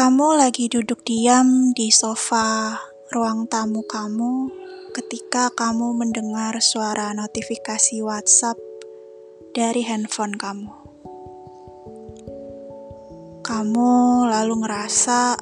Kamu 0.00 0.32
lagi 0.40 0.72
duduk 0.72 1.04
diam 1.04 1.76
di 1.76 1.92
sofa 1.92 2.72
ruang 3.12 3.44
tamu 3.52 3.84
kamu 3.84 4.48
ketika 4.96 5.52
kamu 5.52 5.92
mendengar 5.92 6.56
suara 6.64 7.12
notifikasi 7.12 8.00
WhatsApp 8.00 8.56
dari 9.52 9.84
handphone 9.84 10.40
kamu. 10.40 10.72
Kamu 13.44 13.92
lalu 14.24 14.64
ngerasa 14.64 15.36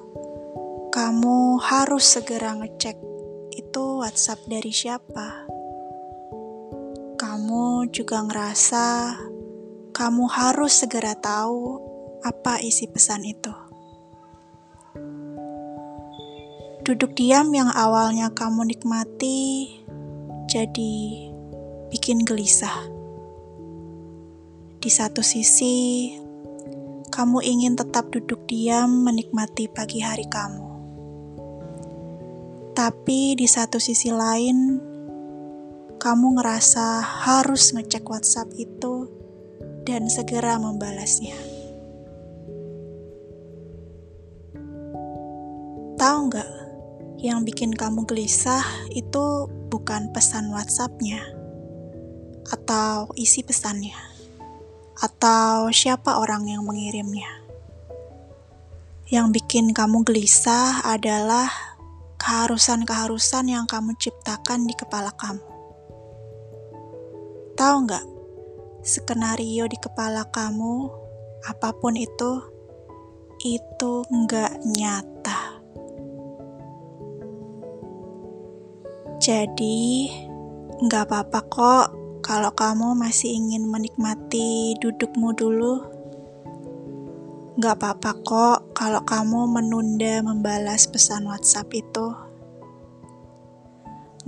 kamu 0.90 1.62
harus 1.62 2.18
segera 2.18 2.58
ngecek 2.58 2.98
itu 3.54 3.84
WhatsApp 4.02 4.42
dari 4.50 4.74
siapa. 4.74 5.46
Kamu 7.14 7.94
juga 7.94 8.26
ngerasa 8.26 9.14
kamu 9.94 10.24
harus 10.26 10.82
segera 10.82 11.14
tahu 11.14 11.78
apa 12.26 12.58
isi 12.58 12.90
pesan 12.90 13.22
itu. 13.22 13.67
Duduk 16.88 17.20
diam 17.20 17.52
yang 17.52 17.68
awalnya 17.68 18.32
kamu 18.32 18.72
nikmati 18.72 19.68
jadi 20.48 20.96
bikin 21.92 22.24
gelisah. 22.24 22.88
Di 24.80 24.88
satu 24.88 25.20
sisi, 25.20 26.16
kamu 27.12 27.44
ingin 27.44 27.76
tetap 27.76 28.08
duduk 28.08 28.48
diam 28.48 29.04
menikmati 29.04 29.68
pagi 29.68 30.00
hari 30.00 30.24
kamu. 30.32 30.64
Tapi 32.72 33.36
di 33.36 33.44
satu 33.44 33.76
sisi 33.76 34.08
lain, 34.08 34.80
kamu 36.00 36.40
ngerasa 36.40 37.04
harus 37.04 37.76
ngecek 37.76 38.08
WhatsApp 38.08 38.48
itu 38.56 39.12
dan 39.84 40.08
segera 40.08 40.56
membalasnya. 40.56 41.36
Tahu 46.00 46.20
nggak? 46.32 46.67
Yang 47.18 47.42
bikin 47.42 47.74
kamu 47.74 48.06
gelisah 48.06 48.62
itu 48.94 49.50
bukan 49.68 50.14
pesan 50.14 50.54
WhatsApp-nya 50.54 51.18
atau 52.46 53.10
isi 53.18 53.42
pesannya 53.42 53.94
atau 54.98 55.70
siapa 55.70 56.18
orang 56.18 56.46
yang 56.46 56.62
mengirimnya. 56.62 57.26
Yang 59.08 59.40
bikin 59.40 59.72
kamu 59.72 60.04
gelisah 60.04 60.84
adalah 60.84 61.48
keharusan-keharusan 62.18 63.50
yang 63.50 63.64
kamu 63.64 63.94
ciptakan 63.96 64.68
di 64.68 64.74
kepala 64.74 65.14
kamu. 65.16 65.42
Tahu 67.58 67.76
nggak, 67.88 68.06
skenario 68.84 69.66
di 69.66 69.78
kepala 69.80 70.28
kamu, 70.28 70.86
apa 71.46 71.74
pun 71.78 71.98
itu, 71.98 72.42
itu 73.42 74.06
nggak 74.06 74.52
nyata. 74.76 75.17
Jadi, 79.18 80.06
nggak 80.78 81.10
apa-apa 81.10 81.40
kok 81.50 81.86
kalau 82.22 82.54
kamu 82.54 82.94
masih 82.94 83.34
ingin 83.34 83.66
menikmati 83.66 84.78
dudukmu 84.78 85.34
dulu. 85.34 85.82
Nggak 87.58 87.74
apa-apa 87.82 88.10
kok 88.22 88.58
kalau 88.78 89.02
kamu 89.02 89.50
menunda 89.50 90.22
membalas 90.22 90.86
pesan 90.86 91.26
WhatsApp 91.26 91.66
itu. 91.74 92.14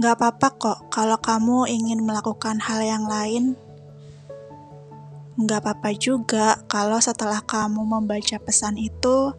Nggak 0.03 0.15
apa-apa 0.19 0.49
kok 0.59 0.79
kalau 0.91 1.23
kamu 1.23 1.71
ingin 1.71 2.03
melakukan 2.03 2.59
hal 2.59 2.83
yang 2.83 3.07
lain. 3.07 3.55
Nggak 5.39 5.71
apa-apa 5.71 5.95
juga 5.95 6.59
kalau 6.67 6.99
setelah 6.99 7.39
kamu 7.47 7.87
membaca 7.87 8.43
pesan 8.43 8.75
itu, 8.75 9.31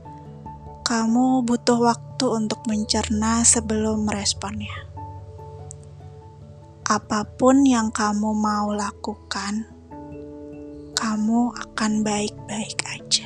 kamu 0.87 1.43
butuh 1.43 1.75
waktu 1.75 2.25
untuk 2.39 2.63
mencerna 2.71 3.43
sebelum 3.43 4.07
meresponnya 4.07 4.90
apa 6.91 7.23
pun 7.39 7.63
yang 7.63 7.87
kamu 7.87 8.35
mau 8.35 8.75
lakukan, 8.75 9.63
kamu 10.91 11.41
akan 11.55 11.91
baik-baik 12.03 12.75
aja. 12.83 13.20